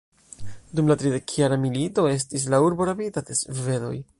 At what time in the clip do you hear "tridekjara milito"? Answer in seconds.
1.01-2.07